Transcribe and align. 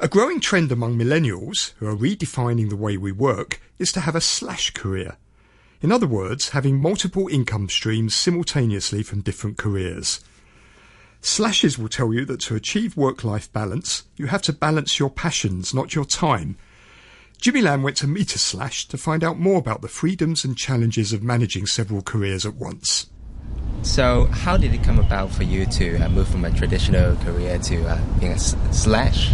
A 0.00 0.08
growing 0.08 0.40
trend 0.40 0.72
among 0.72 0.98
millennials, 0.98 1.72
who 1.76 1.86
are 1.86 1.96
redefining 1.96 2.68
the 2.68 2.76
way 2.76 2.96
we 2.96 3.12
work, 3.12 3.60
is 3.78 3.92
to 3.92 4.00
have 4.00 4.16
a 4.16 4.20
slash 4.20 4.70
career. 4.70 5.16
In 5.80 5.92
other 5.92 6.06
words, 6.06 6.48
having 6.48 6.80
multiple 6.80 7.28
income 7.28 7.68
streams 7.68 8.14
simultaneously 8.14 9.04
from 9.04 9.20
different 9.20 9.56
careers. 9.56 10.20
Slashes 11.20 11.78
will 11.78 11.88
tell 11.88 12.12
you 12.12 12.24
that 12.24 12.40
to 12.40 12.56
achieve 12.56 12.96
work 12.96 13.22
life 13.22 13.52
balance, 13.52 14.02
you 14.16 14.26
have 14.26 14.42
to 14.42 14.52
balance 14.52 14.98
your 14.98 15.10
passions, 15.10 15.72
not 15.72 15.94
your 15.94 16.04
time. 16.04 16.56
Jimmy 17.40 17.62
Lam 17.62 17.82
went 17.84 17.96
to 17.98 18.08
meet 18.08 18.34
a 18.34 18.38
slash 18.38 18.88
to 18.88 18.98
find 18.98 19.22
out 19.22 19.38
more 19.38 19.58
about 19.58 19.80
the 19.80 19.88
freedoms 19.88 20.44
and 20.44 20.56
challenges 20.56 21.12
of 21.12 21.22
managing 21.22 21.66
several 21.66 22.02
careers 22.02 22.44
at 22.44 22.54
once. 22.54 23.06
So, 23.82 24.24
how 24.26 24.56
did 24.56 24.74
it 24.74 24.82
come 24.82 24.98
about 24.98 25.30
for 25.30 25.42
you 25.42 25.66
to 25.66 25.98
uh, 25.98 26.08
move 26.08 26.26
from 26.26 26.44
a 26.46 26.50
traditional 26.50 27.14
career 27.16 27.58
to 27.58 27.86
uh, 27.86 28.00
being 28.18 28.32
a 28.32 28.38
slash? 28.38 29.30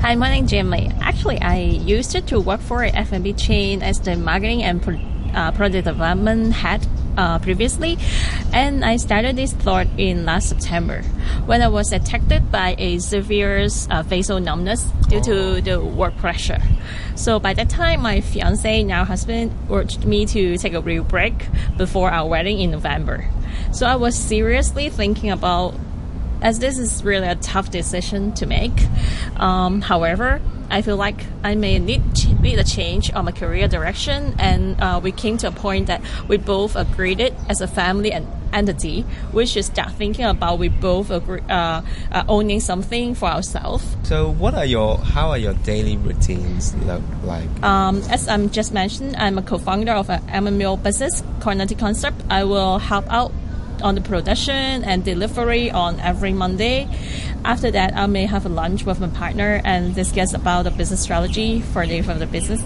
Hi, 0.00 0.14
my 0.14 0.30
name 0.30 0.44
is 0.44 0.50
Jimmy. 0.50 0.92
Actually, 1.00 1.40
I 1.40 1.58
used 1.58 2.12
to 2.12 2.40
work 2.40 2.60
for 2.60 2.84
a 2.84 2.88
F&B 2.88 3.32
chain 3.32 3.82
as 3.82 3.98
the 4.00 4.16
marketing 4.16 4.62
and 4.62 4.80
pro- 4.80 4.96
uh, 5.34 5.50
product 5.50 5.84
development 5.84 6.52
head 6.52 6.86
uh, 7.16 7.40
previously, 7.40 7.98
and 8.52 8.84
I 8.84 8.96
started 8.96 9.34
this 9.34 9.52
thought 9.52 9.88
in 9.98 10.24
last 10.24 10.50
September 10.50 11.02
when 11.46 11.62
I 11.62 11.68
was 11.68 11.92
attacked 11.92 12.52
by 12.52 12.76
a 12.78 13.00
severe 13.00 13.66
uh, 13.90 14.02
facial 14.04 14.38
numbness 14.38 14.84
due 15.08 15.20
to 15.20 15.60
the 15.60 15.84
work 15.84 16.16
pressure. 16.16 16.62
So 17.16 17.40
by 17.40 17.52
that 17.54 17.68
time, 17.68 18.02
my 18.02 18.20
fiance, 18.20 18.84
now 18.84 19.04
husband, 19.04 19.52
urged 19.68 20.04
me 20.04 20.26
to 20.26 20.56
take 20.58 20.74
a 20.74 20.80
real 20.80 21.02
break 21.02 21.34
before 21.76 22.10
our 22.10 22.26
wedding 22.26 22.60
in 22.60 22.70
November. 22.70 23.28
So 23.72 23.84
I 23.84 23.96
was 23.96 24.16
seriously 24.16 24.90
thinking 24.90 25.30
about 25.30 25.74
as 26.40 26.58
this 26.58 26.78
is 26.78 27.04
really 27.04 27.26
a 27.26 27.36
tough 27.36 27.70
decision 27.70 28.32
to 28.34 28.46
make. 28.46 28.72
Um, 29.36 29.80
however, 29.80 30.40
I 30.70 30.82
feel 30.82 30.96
like 30.96 31.24
I 31.42 31.54
may 31.54 31.78
need 31.78 32.02
need 32.40 32.58
a 32.58 32.64
change 32.64 33.12
on 33.12 33.24
my 33.24 33.32
career 33.32 33.68
direction, 33.68 34.34
and 34.38 34.80
uh, 34.80 35.00
we 35.02 35.12
came 35.12 35.38
to 35.38 35.48
a 35.48 35.50
point 35.50 35.86
that 35.86 36.02
we 36.28 36.36
both 36.36 36.76
agreed 36.76 37.20
it 37.20 37.34
as 37.48 37.60
a 37.60 37.66
family 37.66 38.12
and 38.12 38.26
entity. 38.52 39.04
We 39.32 39.46
should 39.46 39.64
start 39.64 39.92
thinking 39.92 40.24
about 40.24 40.58
we 40.58 40.68
both 40.68 41.10
agree, 41.10 41.40
uh, 41.48 41.82
uh, 42.12 42.24
owning 42.28 42.60
something 42.60 43.14
for 43.14 43.28
ourselves. 43.28 43.84
So, 44.04 44.30
what 44.32 44.54
are 44.54 44.66
your 44.66 44.98
how 44.98 45.30
are 45.30 45.38
your 45.38 45.54
daily 45.54 45.96
routines 45.96 46.74
look 46.84 47.02
like? 47.24 47.48
Um, 47.62 48.02
as 48.10 48.28
I'm 48.28 48.50
just 48.50 48.72
mentioned, 48.72 49.16
I'm 49.16 49.38
a 49.38 49.42
co-founder 49.42 49.92
of 49.92 50.10
an 50.10 50.20
MMO 50.28 50.82
business 50.82 51.22
Nutty 51.44 51.76
Concept. 51.76 52.22
I 52.28 52.44
will 52.44 52.78
help 52.78 53.10
out 53.10 53.32
on 53.82 53.94
the 53.94 54.00
production 54.00 54.84
and 54.84 55.04
delivery 55.04 55.70
on 55.70 56.00
every 56.00 56.32
Monday. 56.32 56.88
After 57.44 57.70
that, 57.70 57.96
I 57.96 58.06
may 58.06 58.26
have 58.26 58.44
a 58.46 58.48
lunch 58.48 58.84
with 58.84 59.00
my 59.00 59.08
partner 59.08 59.60
and 59.64 59.94
discuss 59.94 60.34
about 60.34 60.64
the 60.64 60.70
business 60.70 61.00
strategy 61.00 61.60
for 61.60 61.86
the 61.86 62.02
for 62.02 62.14
the 62.14 62.26
business, 62.26 62.62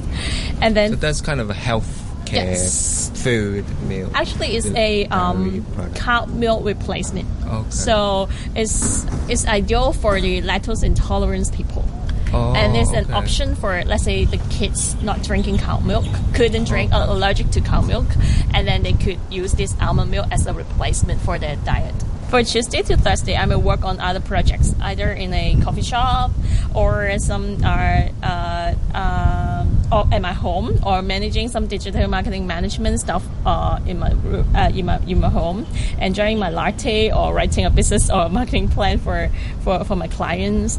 and 0.61 0.77
then 0.77 0.91
So 0.91 0.97
that's 0.97 1.21
kind 1.21 1.41
of 1.41 1.51
a 1.51 1.55
health 1.55 1.89
care 2.25 2.47
Yes. 2.53 3.11
food 3.15 3.65
meal. 3.83 4.11
Actually, 4.15 4.57
it's 4.57 4.71
a 4.75 5.07
um, 5.07 5.65
cow 5.95 6.25
milk 6.27 6.65
replacement. 6.65 7.29
Okay. 7.47 7.71
So 7.71 8.29
it's 8.55 9.05
it's 9.29 9.47
ideal 9.47 9.93
for 9.93 10.21
the 10.21 10.41
lactose 10.43 10.83
intolerance 10.83 11.51
people. 11.51 11.85
Oh, 12.33 12.55
and 12.55 12.75
there's 12.75 12.91
an 12.91 13.05
okay. 13.05 13.13
option 13.13 13.55
for 13.55 13.85
let's 13.85 14.05
say 14.05 14.25
the 14.25 14.39
kids 14.51 15.01
not 15.03 15.23
drinking 15.23 15.59
cow 15.59 15.81
milk, 15.81 16.07
couldn't 16.35 16.65
drink, 16.65 16.93
uh, 16.93 17.07
allergic 17.09 17.51
to 17.51 17.61
cow 17.61 17.83
milk, 17.83 18.07
and 18.55 18.67
then 18.67 18.83
they 18.83 18.95
could 18.95 19.19
use 19.31 19.53
this 19.53 19.75
almond 19.81 20.11
milk 20.11 20.27
as 20.31 20.47
a 20.47 20.53
replacement 20.53 21.21
for 21.21 21.39
their 21.39 21.57
diet. 21.57 21.95
For 22.31 22.43
Tuesday 22.43 22.81
to 22.81 22.97
Thursday, 22.97 23.37
I 23.37 23.45
may 23.45 23.57
work 23.57 23.85
on 23.85 24.01
other 24.01 24.21
projects, 24.21 24.75
either 24.81 25.11
in 25.13 25.35
a 25.35 25.61
coffee 25.63 25.83
shop 25.83 26.31
or 26.75 27.19
some 27.19 27.63
are 27.63 28.09
uh, 28.23 28.75
um, 28.95 29.82
or 29.93 30.07
at 30.11 30.23
my 30.23 30.33
home, 30.33 30.79
or 30.85 31.03
managing 31.03 31.48
some 31.48 31.67
digital 31.67 32.09
marketing 32.09 32.47
management 32.47 33.01
stuff 33.01 33.25
uh, 33.45 33.79
in 33.87 33.98
my 33.98 34.12
uh, 34.55 34.71
in 34.71 34.87
my 34.87 34.98
in 35.07 35.20
my 35.20 35.29
home, 35.29 35.67
enjoying 36.01 36.39
my 36.39 36.51
latte 36.51 37.13
or 37.13 37.35
writing 37.35 37.64
a 37.67 37.70
business 37.70 38.11
or 38.11 38.29
marketing 38.41 38.69
plan 38.69 38.98
for 38.98 39.30
for, 39.61 39.85
for 39.85 39.97
my 39.97 40.08
clients. 40.08 40.79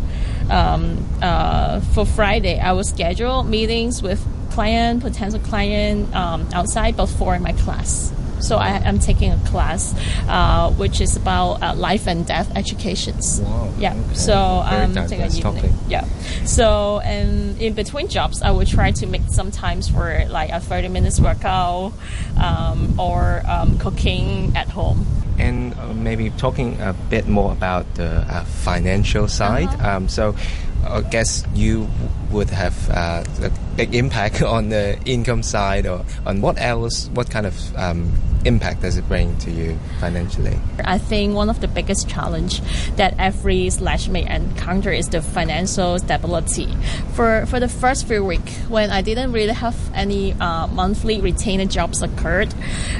Um, 0.49 0.97
uh, 1.21 1.79
for 1.93 2.05
Friday, 2.05 2.59
I 2.59 2.73
will 2.73 2.83
schedule 2.83 3.43
meetings 3.43 4.01
with 4.01 4.25
client, 4.51 5.01
potential 5.01 5.39
client 5.39 6.13
um, 6.15 6.47
outside 6.53 6.95
before 6.95 7.39
my 7.39 7.53
class. 7.53 8.11
So 8.43 8.57
I 8.57 8.69
am 8.89 8.99
taking 8.99 9.31
a 9.31 9.37
class 9.45 9.95
uh, 10.27 10.69
which 10.71 10.99
is 11.01 11.15
about 11.15 11.63
uh, 11.63 11.73
life 11.75 12.07
and 12.07 12.25
death 12.27 12.51
educations. 12.55 13.41
Wow, 13.41 13.69
Yeah. 13.79 13.93
okay. 13.93 14.13
So 14.13 14.35
I'm 14.65 14.93
taking 14.93 15.21
a 15.21 15.27
evening. 15.27 15.41
topic. 15.41 15.71
Yeah. 15.87 16.05
So 16.45 16.99
and 17.03 17.59
in 17.61 17.73
between 17.73 18.07
jobs, 18.09 18.41
I 18.41 18.51
will 18.51 18.65
try 18.65 18.91
to 18.91 19.05
make 19.07 19.23
some 19.29 19.49
times 19.51 19.87
for 19.89 20.25
like 20.29 20.49
a 20.51 20.59
30 20.59 20.89
minutes 20.89 21.19
workout 21.19 21.93
um, 22.41 22.99
or 22.99 23.41
um, 23.47 23.77
cooking 23.79 24.51
at 24.55 24.67
home. 24.69 25.05
and 25.39 25.73
uh, 25.73 25.93
maybe 25.93 26.29
talking 26.37 26.77
a 26.81 26.93
bit 27.09 27.27
more 27.27 27.51
about 27.51 27.85
the 27.95 28.21
uh, 28.29 28.43
financial 28.45 29.27
side. 29.27 29.67
Uh-huh. 29.67 29.97
Um, 29.97 30.07
so, 30.07 30.35
I 30.85 31.01
guess 31.01 31.43
you 31.53 31.89
would 32.31 32.49
have 32.49 32.89
uh, 32.89 33.23
a 33.41 33.51
big 33.75 33.95
impact 33.95 34.41
on 34.55 34.69
the 34.69 34.99
income 35.05 35.43
side, 35.43 35.85
or 35.85 36.05
on 36.25 36.41
what 36.41 36.59
else? 36.59 37.07
What 37.13 37.29
kind 37.29 37.45
of 37.45 37.75
um, 37.75 38.11
impact 38.45 38.81
does 38.81 38.97
it 38.97 39.07
bring 39.07 39.37
to 39.39 39.51
you 39.51 39.77
financially? 39.99 40.57
I 40.83 40.97
think 40.97 41.35
one 41.35 41.49
of 41.49 41.61
the 41.61 41.67
biggest 41.67 42.09
challenge 42.09 42.61
that 42.95 43.15
every 43.17 43.69
slash 43.69 44.07
may 44.07 44.29
encounter 44.29 44.91
is 44.91 45.09
the 45.09 45.21
financial 45.21 45.99
stability. 45.99 46.67
For 47.13 47.45
for 47.45 47.59
the 47.59 47.69
first 47.69 48.07
few 48.07 48.23
weeks, 48.23 48.55
when 48.67 48.89
I 48.89 49.01
didn't 49.01 49.31
really 49.31 49.53
have 49.53 49.77
any 49.93 50.33
uh, 50.33 50.67
monthly 50.67 51.21
retainer 51.21 51.65
jobs 51.65 52.01
occurred, 52.01 52.53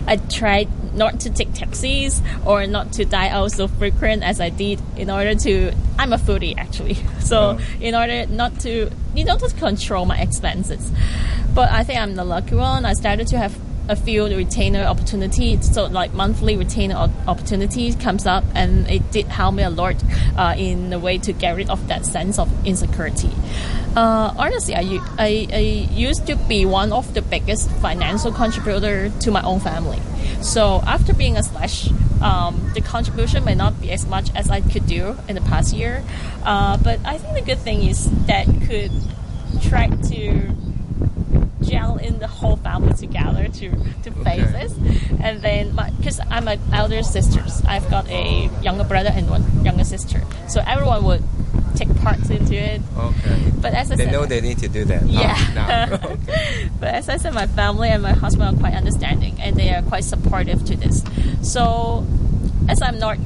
I 0.07 0.17
tried 0.17 0.69
not 0.95 1.19
to 1.21 1.29
take 1.29 1.53
taxis 1.53 2.21
or 2.45 2.67
not 2.67 2.94
to 2.94 3.05
die 3.05 3.29
out 3.29 3.51
so 3.51 3.67
frequent 3.67 4.23
as 4.23 4.39
I 4.39 4.50
did 4.50 4.81
in 4.97 5.09
order 5.09 5.35
to. 5.35 5.73
I'm 5.98 6.14
a 6.14 6.18
foodie 6.18 6.58
actually, 6.58 6.96
so 7.20 7.59
in 7.80 7.96
order 7.96 8.26
not 8.28 8.59
to 8.62 8.90
you 9.16 9.26
know 9.26 9.38
to 9.38 9.50
control 9.56 10.06
my 10.06 10.20
expenses. 10.20 10.92
But 11.54 11.72
I 11.72 11.84
think 11.84 12.00
I'm 12.00 12.16
the 12.16 12.26
lucky 12.26 12.56
one. 12.56 12.84
I 12.84 12.94
started 12.94 13.28
to 13.28 13.38
have 13.38 13.56
a 13.89 13.95
few 13.95 14.25
retainer 14.25 14.83
opportunities, 14.83 15.73
so 15.73 15.85
like 15.85 16.13
monthly 16.13 16.55
retainer 16.55 16.95
op- 16.95 17.27
opportunities 17.27 17.95
comes 17.95 18.25
up, 18.25 18.44
and 18.55 18.89
it 18.89 19.11
did 19.11 19.25
help 19.27 19.55
me 19.55 19.63
a 19.63 19.69
lot 19.69 19.95
uh, 20.38 20.55
in 20.57 20.89
the 20.89 20.99
way 20.99 21.17
to 21.17 21.33
get 21.33 21.55
rid 21.55 21.69
of 21.69 21.88
that 21.88 22.05
sense 22.05 22.39
of 22.39 22.49
insecurity. 22.66 23.31
Uh, 23.95 24.33
honestly, 24.38 24.73
I 24.73 25.57
used 25.91 26.25
to 26.27 26.35
be 26.35 26.66
one 26.66 26.91
of 26.94 27.13
the 27.13 27.21
biggest 27.21 27.69
financial 27.73 28.31
contributor 28.31 29.09
to 29.09 29.31
my 29.31 29.44
own 29.44 29.59
family. 29.59 30.00
So 30.41 30.81
after 30.88 31.13
being 31.13 31.38
a 31.38 31.44
slash, 31.44 31.89
um, 32.21 32.71
the 32.73 32.81
contribution 32.81 33.44
may 33.44 33.53
not 33.53 33.79
be 33.79 33.91
as 33.91 34.07
much 34.07 34.33
as 34.33 34.50
I 34.50 34.61
could 34.61 34.88
do 34.88 35.15
in 35.27 35.35
the 35.35 35.41
past 35.41 35.73
year, 35.73 36.03
uh, 36.44 36.77
but 36.77 37.00
I 37.05 37.17
think 37.17 37.35
the 37.35 37.45
good 37.45 37.59
thing 37.59 37.83
is 37.83 38.09
that 38.27 38.47
could 38.67 38.91
try 39.61 39.88
to 39.88 40.55
gel 41.61 41.97
in 41.97 42.19
the 42.19 42.27
whole 42.27 42.53
to 43.53 43.69
to 44.03 44.12
face 44.24 44.41
Okay. 44.44 44.68
this 44.68 44.74
and 45.22 45.41
then 45.41 45.75
because 45.97 46.19
i'm 46.30 46.47
an 46.47 46.59
elder 46.74 47.02
sisters 47.03 47.62
i've 47.66 47.90
got 47.90 48.08
a 48.09 48.50
younger 48.62 48.84
brother 48.84 49.12
and 49.14 49.30
one 49.30 49.44
younger 49.64 49.84
sister 49.84 50.22
so 50.47 50.62
everyone 50.66 51.03
would 51.03 51.24
take 51.75 51.94
parts 52.02 52.30
into 52.30 52.56
it 52.56 52.81
Okay. 52.97 53.52
but 53.62 53.74
as 53.74 53.90
i 53.92 53.96
said 53.96 54.00
They 54.00 54.03
said 54.06 54.12
know 54.13 54.25
they 54.25 54.42
need 54.42 54.59
to 54.59 54.68
do 54.68 54.86
that. 54.86 55.06
Yeah. 55.08 55.38
now. 55.56 55.94
Okay. 56.13 56.69
but 56.80 56.94
as 56.94 57.09
I 57.09 57.18
said, 57.18 57.34
my 57.34 57.47
family 57.47 57.90
and 57.90 58.03
my 58.03 58.12
husband 58.13 58.56
are 58.56 58.59
quite 58.59 58.74
understanding 58.75 59.40
and 59.42 59.56
they 59.56 59.74
are 59.74 59.81
quite 59.81 60.03
supportive 60.03 60.63
to 60.66 60.75
this. 60.78 61.03
So, 61.42 62.06
as 62.69 62.81
I'm 62.81 63.00
not 63.00 63.18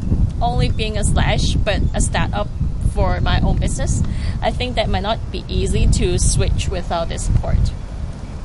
only 0.42 0.70
being 0.70 0.98
a 0.98 1.04
slash 1.04 1.56
but 1.56 1.82
a 1.94 2.00
startup 2.02 2.48
for 2.94 3.20
my 3.22 3.42
own 3.42 3.58
business, 3.60 4.02
I 4.42 4.52
think 4.52 4.76
that 4.76 4.88
might 4.90 5.04
not 5.04 5.20
be 5.32 5.44
easy 5.50 5.88
to 6.00 6.18
switch 6.18 6.70
without 6.70 7.10
this 7.10 7.24
support. 7.26 7.60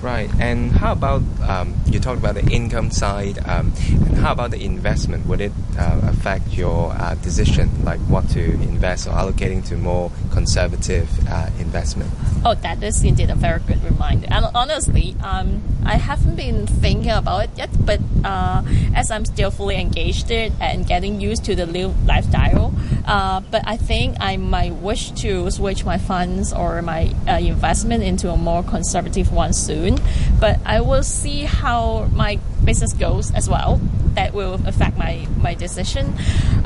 Right. 0.03 0.29
And 0.41 0.73
how 0.73 0.93
about 0.93 1.23
um, 1.43 1.77
you 1.87 2.01
talked 2.01 2.19
about 2.19 2.35
the 2.35 2.45
income 2.51 2.91
side, 2.91 3.39
um, 3.47 3.73
and 3.89 4.19
how 4.19 4.33
about 4.33 4.51
the 4.51 4.65
investment? 4.65 5.27
Would 5.27 5.41
it 5.41 5.53
uh, 5.79 6.01
affect 6.03 6.49
your 6.55 6.91
uh, 6.93 7.15
decision, 7.23 7.85
like 7.85 8.01
what 8.01 8.29
to 8.31 8.43
invest 8.43 9.07
or 9.07 9.11
allocating 9.13 9.65
to 9.69 9.77
more 9.77 10.11
conservative 10.33 11.09
uh, 11.29 11.51
investment? 11.59 12.11
Oh, 12.45 12.55
that 12.55 12.83
is 12.83 13.05
indeed 13.05 13.31
a 13.31 13.35
very 13.35 13.61
good 13.61 13.83
reminder. 13.85 14.27
And 14.31 14.47
honestly, 14.55 15.15
um, 15.23 15.63
I 15.85 15.97
haven't 15.97 16.37
been 16.37 16.67
thinking 16.67 17.11
about 17.11 17.45
it 17.45 17.51
yet, 17.57 17.71
but 17.85 18.01
uh, 18.25 18.63
as 18.95 19.11
I'm 19.11 19.25
still 19.25 19.51
fully 19.51 19.77
engaged 19.81 20.31
in 20.31 20.53
and 20.61 20.87
getting 20.87 21.21
used 21.21 21.45
to 21.45 21.55
the 21.55 21.67
new 21.67 21.95
lifestyle, 22.07 22.75
uh, 23.07 23.41
but 23.51 23.63
I 23.67 23.77
think 23.77 24.17
I 24.21 24.37
might 24.37 24.75
wish 24.75 25.11
to 25.23 25.51
switch 25.51 25.85
my 25.85 25.99
funds 25.99 26.53
or 26.53 26.83
my 26.83 27.15
uh, 27.29 27.33
investment 27.33 28.03
into 28.03 28.31
a 28.31 28.37
more 28.37 28.63
conservative 28.63 29.33
one 29.33 29.53
soon. 29.53 29.99
But 30.41 30.59
I 30.65 30.81
will 30.81 31.03
see 31.03 31.45
how 31.45 32.09
my 32.13 32.39
business 32.65 32.93
goes 32.93 33.33
as 33.33 33.49
well. 33.49 33.81
That 34.15 34.35
will 34.35 34.55
affect 34.67 34.99
my 34.99 35.27
my 35.39 35.55
decision. 35.55 36.15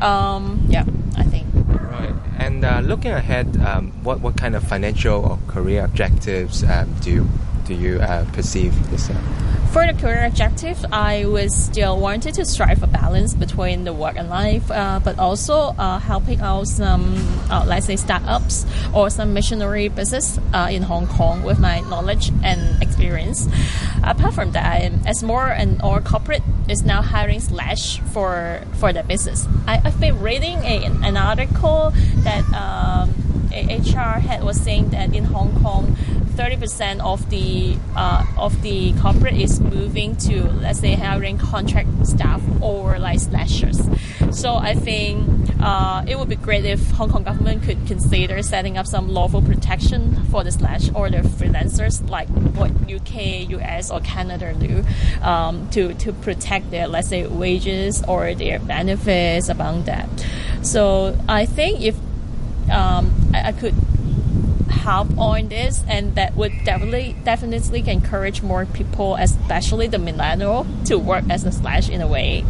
Um, 0.01 0.67
yeah, 0.69 0.85
I 1.17 1.25
think. 1.25 1.46
Looking 2.87 3.11
ahead, 3.11 3.57
um, 3.57 3.91
what 4.05 4.21
what 4.21 4.37
kind 4.37 4.55
of 4.55 4.63
financial 4.63 5.25
or 5.25 5.39
career 5.49 5.85
objectives 5.85 6.63
um, 6.63 6.95
do 7.01 7.11
you, 7.11 7.29
do 7.65 7.75
you 7.75 7.99
uh, 7.99 8.25
perceive 8.33 8.73
yourself? 8.93 9.21
For 9.73 9.85
the 9.85 9.93
career 9.93 10.25
objective, 10.25 10.79
I 10.93 11.27
was 11.27 11.53
still 11.53 11.99
wanted 11.99 12.35
to 12.35 12.45
strive 12.47 12.79
for 12.79 12.87
balance 12.87 13.35
between 13.35 13.85
the 13.85 13.93
work 13.93 14.17
and 14.17 14.31
life, 14.31 14.71
uh, 14.71 15.01
but 15.05 15.19
also 15.19 15.75
uh, 15.77 15.99
helping 15.99 16.41
out 16.41 16.69
some, 16.69 17.17
uh, 17.51 17.65
let's 17.67 17.87
say, 17.87 17.97
startups 17.97 18.65
or 18.95 19.11
some 19.11 19.35
missionary 19.35 19.89
business 19.89 20.39
uh, 20.55 20.69
in 20.71 20.83
Hong 20.83 21.09
Kong 21.09 21.43
with 21.43 21.59
my 21.59 21.81
knowledge 21.81 22.31
and 22.43 22.81
experience. 22.97 23.49
Apart 24.03 24.35
from 24.35 24.53
that, 24.53 24.93
as 25.07 25.23
more 25.23 25.49
and 25.49 25.79
more 25.83 26.01
corporate 26.01 26.43
is 26.69 26.83
now 26.83 27.03
hiring 27.03 27.41
slash 27.41 28.01
for 28.13 28.63
for 28.79 28.93
their 28.93 29.05
business. 29.05 29.47
I, 29.67 29.77
have 29.79 30.01
been 30.01 30.21
reading 30.21 30.59
a, 30.65 30.85
an 31.05 31.17
article 31.17 31.93
that 32.25 32.45
um, 32.55 33.11
HR 33.53 34.19
head 34.21 34.43
was 34.43 34.61
saying 34.61 34.91
that 34.91 35.15
in 35.15 35.25
Hong 35.25 35.63
Kong 35.63 35.97
30% 36.37 37.01
of 37.01 37.31
the 37.31 37.77
uh, 37.97 38.25
of 38.37 38.61
the 38.63 38.93
corporate 39.01 39.37
is 39.37 39.61
moving 39.61 40.17
to 40.17 40.45
let's 40.61 40.81
say 40.81 40.95
hiring 40.95 41.39
contract 41.39 42.07
staff 42.07 42.43
or 42.61 42.99
like 42.99 43.21
slashers. 43.21 43.81
So 44.31 44.55
I 44.55 44.75
think 44.75 45.46
uh, 45.61 46.05
it 46.07 46.19
would 46.19 46.29
be 46.29 46.37
great 46.37 46.65
if 46.65 46.91
Hong 46.93 47.11
Kong 47.11 47.23
government 47.23 47.63
could 47.63 47.87
consider 47.87 48.43
setting 48.43 48.77
up 48.77 48.87
some 48.87 49.09
lawful 49.09 49.43
protection 49.43 50.25
for 50.27 50.45
the 50.45 50.53
slash 50.53 50.91
or 50.95 51.11
the 51.11 51.19
freelancers, 51.19 52.09
like 52.09 52.29
what 52.29 52.71
UK, 52.91 53.49
US, 53.51 53.91
or 53.91 54.01
Canada 54.01 54.55
do, 54.55 54.85
um, 55.23 55.69
to 55.71 55.95
to 55.95 56.13
protect 56.13 56.71
their 56.71 56.87
let's 56.89 57.09
say 57.09 57.27
wages 57.27 58.03
or 58.07 58.35
their 58.35 58.59
benefits 58.59 59.49
among 59.49 59.85
that. 59.85 60.09
So 60.63 61.17
I 61.29 61.47
think 61.47 61.81
if 61.81 61.97
um, 62.71 63.13
I, 63.33 63.49
I 63.49 63.53
could 63.53 63.75
help 64.87 65.19
on 65.19 65.49
this, 65.49 65.83
and 65.89 66.15
that 66.15 66.37
would 66.37 66.53
definitely 66.65 67.17
definitely 67.25 67.83
encourage 67.91 68.41
more 68.41 68.67
people, 68.67 69.17
especially 69.17 69.89
the 69.89 69.99
millennial, 69.99 70.65
to 70.85 70.97
work 70.97 71.25
as 71.29 71.43
a 71.45 71.51
slash 71.51 71.89
in 71.89 72.01
a 72.01 72.07
way. 72.07 72.45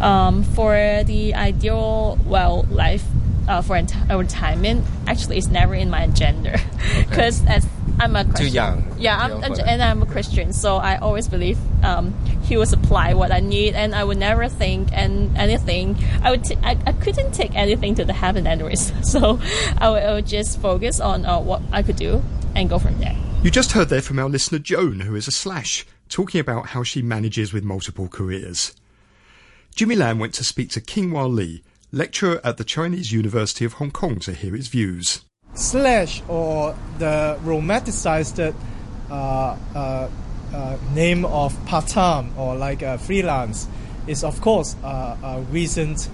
Um, 0.00 0.44
for 0.44 1.02
the 1.04 1.34
ideal 1.34 2.18
well 2.24 2.66
life 2.70 3.02
uh, 3.48 3.62
for 3.62 3.76
ent- 3.76 3.94
retirement, 4.10 4.84
actually, 5.06 5.38
it's 5.38 5.48
never 5.48 5.74
in 5.74 5.90
my 5.90 6.04
agenda 6.04 6.60
because 7.08 7.42
okay. 7.42 7.54
as 7.54 7.66
I'm 7.98 8.14
a 8.14 8.24
Christian. 8.24 8.46
Too 8.46 8.52
young. 8.52 8.94
Yeah, 8.98 9.16
I'm, 9.18 9.42
and 9.42 9.82
I'm 9.82 10.02
a 10.02 10.06
Christian, 10.06 10.52
so 10.52 10.76
I 10.76 10.96
always 10.96 11.28
believe 11.28 11.58
um, 11.84 12.14
He 12.42 12.56
will 12.56 12.66
supply 12.66 13.14
what 13.14 13.32
I 13.32 13.40
need, 13.40 13.74
and 13.74 13.94
I 13.94 14.04
would 14.04 14.18
never 14.18 14.48
think 14.48 14.88
and 14.92 15.36
anything. 15.36 15.96
I 16.22 16.30
would 16.30 16.44
t- 16.44 16.58
I, 16.62 16.78
I 16.86 16.92
couldn't 16.92 17.32
take 17.32 17.54
anything 17.54 17.94
to 17.94 18.04
the 18.04 18.12
heaven 18.12 18.46
anyways, 18.46 18.92
so 19.10 19.40
I 19.78 19.90
would, 19.90 20.02
I 20.02 20.12
would 20.14 20.26
just 20.26 20.60
focus 20.60 21.00
on 21.00 21.24
uh, 21.24 21.40
what 21.40 21.62
I 21.72 21.82
could 21.82 21.96
do 21.96 22.22
and 22.54 22.68
go 22.68 22.78
from 22.78 22.98
there. 22.98 23.16
You 23.42 23.50
just 23.50 23.72
heard 23.72 23.88
there 23.88 24.02
from 24.02 24.18
our 24.18 24.28
listener 24.28 24.58
Joan, 24.58 25.00
who 25.00 25.14
is 25.14 25.28
a 25.28 25.32
slash, 25.32 25.86
talking 26.08 26.40
about 26.40 26.68
how 26.68 26.82
she 26.82 27.00
manages 27.00 27.52
with 27.52 27.64
multiple 27.64 28.08
careers. 28.08 28.74
Jimmy 29.74 29.94
Lam 29.94 30.18
went 30.18 30.34
to 30.34 30.44
speak 30.44 30.70
to 30.70 30.80
King-wa 30.80 31.26
Lee, 31.26 31.62
lecturer 31.96 32.40
at 32.44 32.58
the 32.58 32.64
Chinese 32.64 33.10
University 33.10 33.64
of 33.64 33.74
Hong 33.74 33.90
Kong, 33.90 34.18
to 34.20 34.32
hear 34.32 34.54
his 34.54 34.68
views 34.68 35.22
slash 35.54 36.22
or 36.28 36.76
the 36.98 37.38
romanticized 37.42 38.54
uh, 39.10 39.14
uh, 39.74 40.08
uh, 40.54 40.76
name 40.94 41.24
of 41.24 41.56
part-time 41.66 42.38
or 42.38 42.54
like 42.54 42.84
freelance 43.00 43.66
is 44.06 44.22
of 44.22 44.40
course 44.40 44.76
a 44.84 45.42
recent 45.50 46.08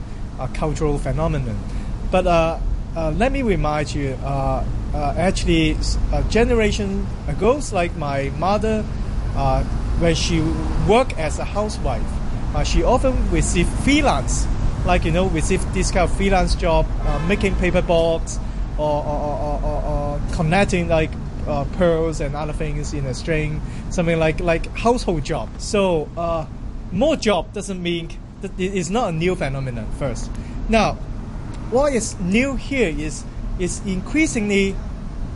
cultural 0.54 0.98
phenomenon. 0.98 1.58
But 2.10 2.26
uh, 2.26 2.58
uh, 2.96 3.10
let 3.16 3.32
me 3.32 3.42
remind 3.42 3.94
you, 3.94 4.10
uh, 4.24 4.64
actually, 5.16 5.76
a 6.12 6.22
generation 6.30 7.06
ago, 7.26 7.60
like 7.72 7.96
my 7.96 8.30
mother, 8.38 8.82
when 9.98 10.14
she 10.14 10.40
worked 10.88 11.18
as 11.18 11.38
a 11.38 11.44
housewife, 11.44 12.02
she 12.64 12.82
often 12.82 13.30
received 13.30 13.70
freelance, 13.84 14.46
like 14.84 15.04
you 15.04 15.12
know, 15.12 15.28
receive 15.28 15.60
this 15.74 15.90
kind 15.90 16.10
of 16.10 16.16
freelance 16.16 16.54
job, 16.54 16.86
making 17.26 17.54
paper 17.56 17.82
box, 17.82 18.38
or, 18.78 19.04
or, 19.04 19.60
or, 19.62 19.82
or 19.82 20.20
connecting 20.32 20.88
like 20.88 21.10
uh, 21.46 21.64
pearls 21.76 22.20
and 22.20 22.34
other 22.34 22.52
things 22.52 22.92
in 22.92 23.06
a 23.06 23.14
string, 23.14 23.60
something 23.90 24.18
like 24.18 24.40
like 24.40 24.66
household 24.76 25.24
job. 25.24 25.48
So 25.58 26.08
uh, 26.16 26.46
more 26.90 27.16
job 27.16 27.52
doesn't 27.52 27.82
mean 27.82 28.10
that 28.40 28.52
it's 28.58 28.90
not 28.90 29.10
a 29.10 29.12
new 29.12 29.34
phenomenon. 29.34 29.90
First, 29.98 30.30
now 30.68 30.94
what 31.70 31.94
is 31.94 32.18
new 32.20 32.56
here 32.56 32.88
is 32.88 33.24
is 33.58 33.84
increasingly 33.86 34.74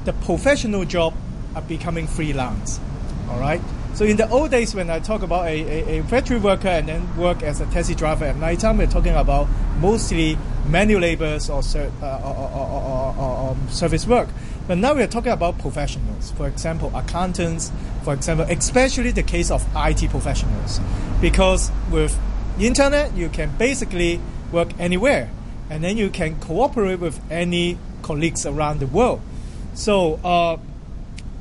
the 0.04 0.12
professional 0.12 0.84
job 0.84 1.14
are 1.54 1.62
becoming 1.62 2.06
freelance. 2.06 2.80
All 3.28 3.40
right. 3.40 3.60
So 3.96 4.04
in 4.04 4.18
the 4.18 4.28
old 4.28 4.50
days, 4.50 4.74
when 4.74 4.90
I 4.90 5.00
talk 5.00 5.22
about 5.22 5.46
a, 5.46 5.96
a, 5.96 6.00
a 6.00 6.04
factory 6.04 6.38
worker 6.38 6.68
and 6.68 6.86
then 6.86 7.16
work 7.16 7.42
as 7.42 7.62
a 7.62 7.66
taxi 7.66 7.94
driver 7.94 8.26
at 8.26 8.36
night 8.36 8.60
time, 8.60 8.76
we're 8.76 8.86
talking 8.86 9.14
about 9.14 9.48
mostly 9.78 10.36
manual 10.68 11.00
laborers 11.00 11.48
or, 11.48 11.62
uh, 12.02 12.20
or, 12.22 13.16
or, 13.16 13.56
or, 13.56 13.56
service 13.70 14.06
work. 14.06 14.28
But 14.66 14.76
now 14.76 14.92
we're 14.92 15.06
talking 15.06 15.32
about 15.32 15.58
professionals. 15.58 16.30
For 16.32 16.46
example, 16.46 16.92
accountants. 16.94 17.72
For 18.02 18.12
example, 18.12 18.44
especially 18.50 19.12
the 19.12 19.22
case 19.22 19.50
of 19.50 19.66
IT 19.74 20.10
professionals, 20.10 20.78
because 21.22 21.72
with 21.90 22.18
internet 22.60 23.16
you 23.16 23.30
can 23.30 23.56
basically 23.56 24.20
work 24.52 24.68
anywhere, 24.78 25.30
and 25.70 25.82
then 25.82 25.96
you 25.96 26.10
can 26.10 26.38
cooperate 26.40 27.00
with 27.00 27.18
any 27.30 27.78
colleagues 28.02 28.44
around 28.44 28.80
the 28.80 28.88
world. 28.88 29.22
So. 29.72 30.20
Uh, 30.22 30.58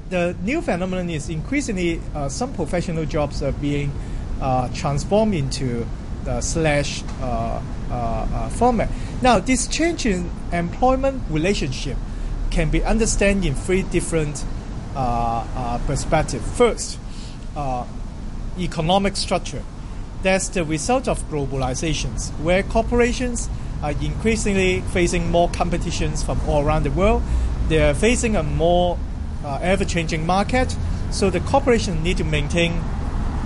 the 0.10 0.36
new 0.44 0.62
phenomenon 0.62 1.10
is 1.10 1.30
increasingly 1.30 2.02
uh, 2.14 2.30
some 2.30 2.54
professional 2.54 3.06
jobs 3.06 3.42
are 3.42 3.52
being 3.54 3.92
uh, 4.42 4.70
transformed 4.74 5.34
into 5.34 5.86
the 6.26 6.42
slash 6.42 7.04
uh, 7.22 7.62
uh, 7.90 7.94
uh, 7.94 8.50
format. 8.50 8.90
Now, 9.22 9.40
this 9.40 9.68
change 9.68 10.06
in 10.06 10.30
employment 10.52 11.24
relationship 11.30 11.98
can 12.52 12.70
be 12.70 12.84
understood 12.84 13.46
in 13.46 13.56
three 13.56 13.84
different 13.84 14.44
perspectives. 15.88 16.58
First, 16.58 17.00
economic 18.58 19.16
structure. 19.16 19.64
That's 20.24 20.50
the 20.50 20.64
result 20.64 21.08
of 21.08 21.22
globalizations, 21.30 22.32
where 22.40 22.64
corporations 22.64 23.50
are 23.84 23.92
increasingly 23.92 24.82
facing 24.82 25.30
more 25.30 25.50
competitions 25.50 26.24
from 26.24 26.40
all 26.48 26.66
around 26.66 26.84
the 26.84 26.92
world. 26.92 27.22
They 27.68 27.82
are 27.82 27.94
facing 27.94 28.36
a 28.36 28.44
more 28.44 28.98
uh, 29.46 29.60
ever-changing 29.62 30.26
market. 30.26 30.76
So 31.12 31.30
the 31.30 31.40
corporation 31.40 32.04
need 32.04 32.18
to 32.18 32.24
maintain, 32.24 32.82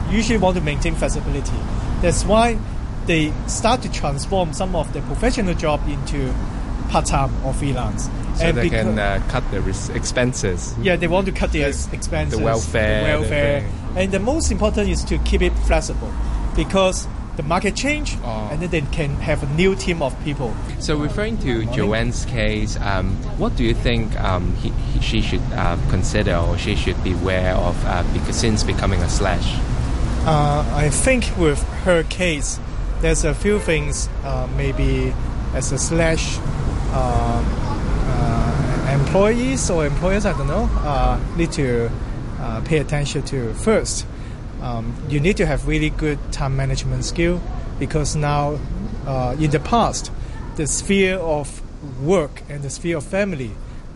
usually 0.10 0.40
want 0.40 0.58
to 0.58 0.64
maintain 0.64 0.96
flexibility. 0.96 1.58
That's 2.02 2.24
why 2.24 2.58
they 3.06 3.34
start 3.48 3.82
to 3.82 3.92
transform 3.92 4.54
some 4.54 4.76
of 4.76 4.92
the 4.94 5.02
professional 5.02 5.54
job 5.54 5.82
into 5.88 6.34
part-time 6.90 7.32
or 7.46 7.54
freelance. 7.54 8.06
So 8.36 8.46
and 8.46 8.58
they 8.58 8.70
can 8.70 8.98
uh, 8.98 9.22
cut 9.28 9.44
their 9.52 9.68
expenses. 9.68 10.76
Yeah, 10.82 10.96
they 10.96 11.08
want 11.08 11.26
to 11.26 11.32
cut 11.32 11.52
their 11.52 11.70
expenses. 11.70 12.40
The 12.40 12.44
welfare. 12.44 13.04
The 13.04 13.20
welfare. 13.20 13.70
The 13.94 14.00
and 14.00 14.12
the 14.12 14.20
most 14.20 14.52
important 14.52 14.90
is 14.90 15.04
to 15.06 15.18
keep 15.20 15.42
it 15.42 15.54
flexible 15.68 16.14
because 16.56 17.08
the 17.40 17.48
market 17.48 17.74
change, 17.74 18.18
oh. 18.22 18.50
and 18.52 18.62
then 18.62 18.70
they 18.70 18.82
can 18.92 19.12
have 19.16 19.42
a 19.44 19.48
new 19.56 19.74
team 19.74 20.02
of 20.02 20.14
people. 20.26 20.54
So, 20.80 20.98
referring 20.98 21.38
to 21.40 21.64
Joanne's 21.68 22.26
case, 22.26 22.78
um, 22.82 23.16
what 23.40 23.56
do 23.56 23.64
you 23.64 23.74
think 23.74 24.20
um, 24.20 24.54
he, 24.56 24.72
he, 24.92 25.00
she 25.00 25.22
should 25.22 25.42
uh, 25.54 25.78
consider 25.90 26.36
or 26.36 26.58
she 26.58 26.76
should 26.76 27.02
be 27.02 27.14
aware 27.14 27.56
of 27.56 27.76
uh, 27.86 28.04
because 28.12 28.36
since 28.36 28.64
becoming 28.64 29.00
a 29.02 29.10
slash? 29.10 29.56
Uh, 30.26 30.70
I 30.76 30.90
think 30.90 31.32
with 31.38 31.64
her 31.86 32.04
case, 32.04 32.60
there's 33.00 33.24
a 33.24 33.34
few 33.34 33.58
things 33.60 34.10
uh, 34.26 34.50
maybe 34.58 35.14
as 35.54 35.72
a 35.72 35.78
slash 35.78 36.38
uh, 36.92 37.42
uh, 38.12 39.00
employees 39.00 39.70
or 39.70 39.86
employers, 39.86 40.26
I 40.26 40.38
don't 40.38 40.48
know, 40.48 40.68
need 41.38 41.54
to 41.54 41.90
pay 42.66 42.80
attention 42.80 43.22
to 43.24 43.54
first 43.54 44.06
um, 44.62 44.94
you 45.10 45.20
need 45.20 45.38
to 45.38 45.46
have 45.46 45.68
really 45.68 45.90
good 45.90 46.20
time 46.32 46.56
management 46.56 47.06
skill 47.06 47.42
because 47.80 48.16
now 48.16 48.60
uh, 49.06 49.36
in 49.40 49.52
the 49.52 49.60
past 49.60 50.12
the 50.56 50.68
sphere 50.68 51.18
of 51.18 51.62
work 52.02 52.44
and 52.50 52.62
the 52.64 52.70
sphere 52.70 52.98
of 52.98 53.04
family 53.06 53.52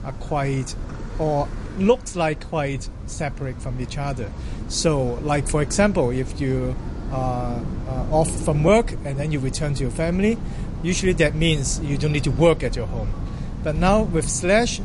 are 0.06 0.14
quite 0.14 0.76
or 1.20 1.48
looks 1.78 2.16
like 2.16 2.48
quite 2.48 2.90
separate 3.06 3.62
from 3.62 3.80
each 3.82 3.98
other. 3.98 4.32
So 4.68 5.16
like 5.24 5.48
for 5.48 5.62
example 5.62 6.12
if 6.12 6.40
you 6.40 6.76
are 7.12 7.62
uh, 7.88 8.16
off 8.16 8.32
from 8.44 8.64
work 8.64 8.92
and 8.92 9.18
then 9.18 9.32
you 9.32 9.40
return 9.40 9.74
to 9.76 9.82
your 9.84 9.92
family 9.92 10.38
usually 10.84 11.14
that 11.14 11.36
means 11.36 11.80
you 11.80 11.98
don't 11.98 12.12
need 12.12 12.26
to 12.26 12.32
work 12.32 12.64
at 12.64 12.76
your 12.76 12.88
home. 12.88 13.12
But 13.64 13.76
now 13.76 14.04
with 14.04 14.30
slash 14.30 14.82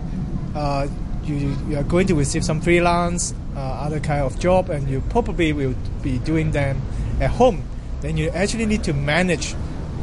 uh, 0.55 0.89
you, 1.25 1.57
you 1.69 1.77
are 1.77 1.83
going 1.83 2.07
to 2.07 2.15
receive 2.15 2.45
some 2.45 2.61
freelance 2.61 3.33
uh, 3.33 3.48
other 3.59 4.01
kind 4.01 4.23
of 4.23 4.39
job 4.39 4.71
and 4.71 4.89
you 4.89 5.01
probably 5.09 5.53
will 5.53 5.75
be 6.03 6.19
doing 6.19 6.51
them 6.53 6.81
at 7.21 7.31
home 7.31 7.65
then 8.01 8.17
you 8.17 8.29
actually 8.31 8.67
need 8.67 8.85
to 8.85 8.93
manage 8.93 9.55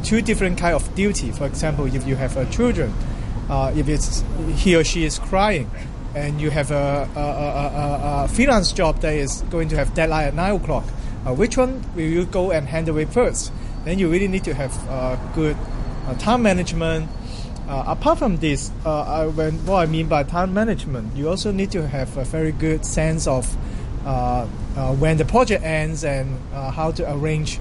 two 0.02 0.20
different 0.20 0.58
kind 0.58 0.74
of 0.74 0.94
duty 0.94 1.30
for 1.30 1.46
example 1.46 1.86
if 1.86 2.06
you 2.06 2.16
have 2.16 2.36
a 2.36 2.44
children 2.50 2.92
uh, 3.48 3.72
if 3.76 3.88
it's 3.88 4.24
he 4.56 4.74
or 4.74 4.84
she 4.84 5.04
is 5.04 5.18
crying, 5.18 5.70
and 6.14 6.40
you 6.40 6.50
have 6.50 6.70
a, 6.70 7.08
a, 7.14 7.20
a, 7.20 8.24
a, 8.24 8.28
freelance 8.28 8.72
job 8.72 9.00
that 9.00 9.14
is 9.14 9.42
going 9.50 9.68
to 9.68 9.76
have 9.76 9.94
deadline 9.94 10.28
at 10.28 10.34
nine 10.34 10.54
o'clock, 10.56 10.84
uh, 11.26 11.34
which 11.34 11.56
one 11.56 11.82
will 11.94 12.02
you 12.02 12.24
go 12.24 12.50
and 12.50 12.66
handle 12.66 12.96
it 12.96 13.08
first? 13.10 13.52
Then 13.84 13.98
you 13.98 14.10
really 14.10 14.28
need 14.28 14.44
to 14.44 14.54
have 14.54 14.72
uh, 14.88 15.16
good 15.34 15.56
uh, 16.06 16.14
time 16.14 16.42
management. 16.42 17.08
Uh, 17.68 17.84
apart 17.86 18.18
from 18.18 18.36
this, 18.36 18.70
uh, 18.84 19.02
I, 19.02 19.26
when, 19.26 19.64
what 19.66 19.78
I 19.78 19.86
mean 19.86 20.08
by 20.08 20.22
time 20.22 20.54
management, 20.54 21.16
you 21.16 21.28
also 21.28 21.50
need 21.50 21.72
to 21.72 21.86
have 21.86 22.16
a 22.16 22.24
very 22.24 22.52
good 22.52 22.84
sense 22.84 23.26
of 23.26 23.52
when 25.00 25.16
the 25.16 25.24
project 25.24 25.64
ends 25.64 26.04
and 26.04 26.38
how 26.52 26.92
to 26.92 27.12
arrange 27.12 27.58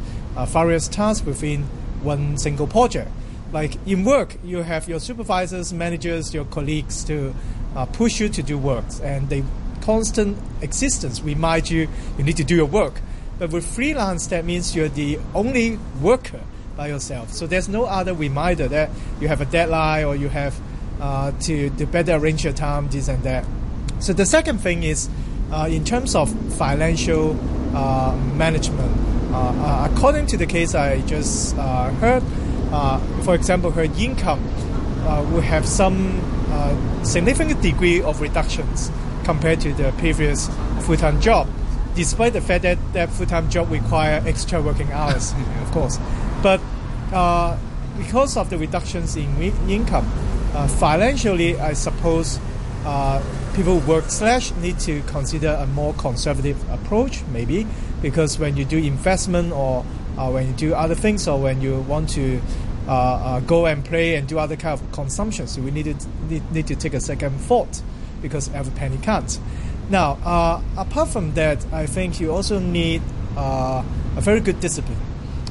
various 0.47 0.87
tasks 0.87 1.25
within 1.25 1.63
one 2.03 2.37
single 2.37 2.67
project 2.67 3.09
like 3.55 3.77
in 3.87 4.03
work, 4.03 4.35
you 4.43 4.63
have 4.63 4.89
your 4.89 4.99
supervisors, 4.99 5.73
managers, 5.73 6.33
your 6.33 6.43
colleagues 6.45 7.05
to 7.05 7.33
uh, 7.75 7.85
push 7.85 8.19
you 8.19 8.27
to 8.27 8.43
do 8.43 8.57
work, 8.57 8.83
and 9.01 9.29
they 9.29 9.43
constant 9.81 10.37
existence 10.61 11.21
remind 11.21 11.69
you 11.69 11.87
you 12.17 12.23
need 12.23 12.35
to 12.35 12.43
do 12.43 12.55
your 12.55 12.65
work. 12.65 12.99
But 13.39 13.51
with 13.51 13.65
freelance, 13.65 14.27
that 14.27 14.43
means 14.43 14.75
you're 14.75 14.89
the 14.89 15.19
only 15.33 15.77
worker 16.01 16.41
by 16.75 16.87
yourself. 16.87 17.31
So 17.31 17.47
there's 17.47 17.69
no 17.69 17.85
other 17.85 18.13
reminder 18.13 18.67
that 18.67 18.89
you 19.19 19.27
have 19.27 19.41
a 19.41 19.45
deadline 19.45 20.05
or 20.05 20.15
you 20.15 20.29
have 20.29 20.59
uh, 20.99 21.31
to, 21.41 21.69
to 21.69 21.85
better 21.85 22.13
arrange 22.13 22.43
your 22.43 22.53
time, 22.53 22.89
this 22.89 23.07
and 23.07 23.23
that. 23.23 23.45
So 23.99 24.13
the 24.13 24.25
second 24.25 24.59
thing 24.59 24.83
is 24.83 25.09
uh, 25.51 25.67
in 25.69 25.83
terms 25.85 26.15
of 26.15 26.29
financial 26.55 27.37
uh, 27.75 28.15
management. 28.35 28.91
Uh, 29.31 29.37
uh, 29.37 29.89
according 29.91 30.27
to 30.27 30.37
the 30.37 30.45
case 30.45 30.75
I 30.75 31.01
just 31.01 31.57
uh, 31.57 31.91
heard, 31.91 32.23
for 33.23 33.35
example, 33.35 33.71
her 33.71 33.83
income 33.83 34.43
will 35.31 35.41
have 35.41 35.67
some 35.67 36.21
significant 37.03 37.61
degree 37.61 38.01
of 38.01 38.21
reductions 38.21 38.91
compared 39.23 39.59
to 39.61 39.73
the 39.73 39.91
previous 39.97 40.49
full-time 40.81 41.19
job, 41.19 41.47
despite 41.95 42.33
the 42.33 42.41
fact 42.41 42.63
that 42.63 42.77
that 42.93 43.09
full-time 43.09 43.49
job 43.49 43.71
require 43.71 44.21
extra 44.25 44.61
working 44.61 44.91
hours, 44.91 45.33
of 45.61 45.71
course. 45.71 45.97
But 46.43 46.61
uh, 47.11 47.57
because 47.97 48.37
of 48.37 48.49
the 48.49 48.57
reductions 48.57 49.15
in 49.15 49.41
income, 49.69 50.09
uh, 50.53 50.67
financially, 50.67 51.59
I 51.59 51.73
suppose 51.73 52.39
uh, 52.85 53.23
people 53.55 53.79
work 53.79 54.05
slash 54.09 54.51
need 54.55 54.79
to 54.79 55.01
consider 55.03 55.57
a 55.59 55.65
more 55.67 55.93
conservative 55.93 56.57
approach, 56.69 57.23
maybe, 57.31 57.65
because 58.01 58.37
when 58.37 58.57
you 58.57 58.65
do 58.65 58.77
investment 58.77 59.51
or 59.51 59.85
uh, 60.17 60.29
when 60.29 60.47
you 60.47 60.53
do 60.53 60.73
other 60.73 60.95
things 60.95 61.27
or 61.27 61.39
when 61.39 61.61
you 61.61 61.79
want 61.81 62.09
to 62.09 62.41
uh, 62.87 62.91
uh, 62.91 63.39
go 63.41 63.65
and 63.65 63.83
play 63.83 64.15
and 64.15 64.27
do 64.27 64.37
other 64.37 64.55
kind 64.55 64.79
of 64.79 64.91
consumption. 64.91 65.47
So 65.47 65.61
we 65.61 65.71
need 65.71 65.85
to 65.85 66.07
need, 66.29 66.51
need 66.51 66.67
to 66.67 66.75
take 66.75 66.93
a 66.93 66.99
second 66.99 67.37
thought 67.39 67.81
because 68.21 68.53
every 68.53 68.73
penny 68.73 68.97
counts. 68.97 69.39
Now, 69.89 70.17
uh, 70.23 70.61
apart 70.77 71.09
from 71.09 71.33
that, 71.35 71.65
I 71.71 71.85
think 71.85 72.19
you 72.19 72.31
also 72.31 72.59
need 72.59 73.01
uh, 73.37 73.83
a 74.15 74.21
very 74.21 74.39
good 74.39 74.59
discipline. 74.59 74.97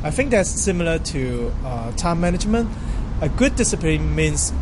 I 0.03 0.11
think 0.11 0.31
that's 0.31 0.51
similar 0.51 0.99
to 0.99 1.53
uh, 1.65 1.93
time 1.93 2.21
management. 2.21 2.69
A 3.21 3.29
good 3.29 3.55
discipline 3.55 4.15
means 4.15 4.53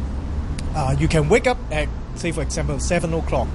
uh, 0.75 0.95
you 0.99 1.09
can 1.09 1.29
wake 1.29 1.47
up 1.47 1.59
at, 1.71 1.89
say, 2.17 2.33
for 2.33 2.43
example, 2.43 2.79
seven 2.81 3.15
o'clock 3.15 3.49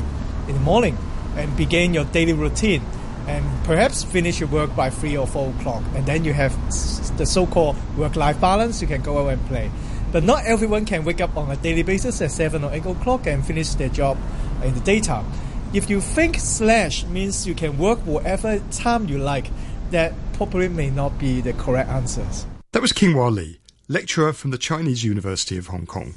in 0.48 0.56
the 0.56 0.60
morning 0.60 0.98
and 1.36 1.56
begin 1.56 1.94
your 1.94 2.06
daily 2.06 2.34
routine 2.34 2.82
and 3.28 3.46
perhaps 3.66 4.04
finish 4.04 4.40
your 4.40 4.50
work 4.50 4.76
by 4.76 4.90
3 4.90 5.18
or 5.18 5.28
4 5.28 5.50
o'clock. 5.50 5.84
And 5.96 6.06
then 6.06 6.24
you 6.24 6.34
have 6.34 6.54
the 7.18 7.26
so 7.26 7.46
called 7.46 7.76
work 7.96 8.16
life 8.16 8.40
balance, 8.42 8.82
you 8.82 8.88
can 8.88 9.02
go 9.02 9.20
out 9.20 9.34
and 9.34 9.46
play. 9.48 9.70
But 10.12 10.24
not 10.24 10.46
everyone 10.46 10.86
can 10.86 11.04
wake 11.04 11.20
up 11.20 11.36
on 11.36 11.52
a 11.52 11.58
daily 11.58 11.84
basis 11.84 12.22
at 12.22 12.32
7 12.32 12.64
or 12.64 12.72
8 12.74 12.86
o'clock 12.86 13.28
and 13.28 13.46
finish 13.46 13.74
their 13.76 13.90
job 13.90 14.18
in 14.64 14.74
the 14.74 14.80
daytime. 14.80 15.26
If 15.74 15.90
you 15.90 16.00
think 16.00 16.38
slash 16.40 17.04
means 17.08 17.46
you 17.46 17.54
can 17.54 17.78
work 17.78 18.00
whatever 18.00 18.60
time 18.72 19.10
you 19.10 19.18
like, 19.18 19.52
that 19.92 20.14
probably 20.34 20.70
may 20.70 20.90
not 20.90 21.20
be 21.20 21.42
the 21.42 21.52
correct 21.52 21.90
answers. 21.90 22.46
That 22.72 22.82
was 22.82 22.94
King-wa 22.94 23.28
Lee, 23.28 23.60
lecturer 23.90 24.32
from 24.32 24.52
the 24.52 24.58
Chinese 24.58 25.04
University 25.04 25.58
of 25.58 25.68
Hong 25.68 25.86
Kong. 25.86 26.14